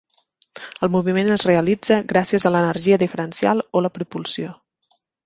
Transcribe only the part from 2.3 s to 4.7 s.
a l'energia diferencial o la propulsió.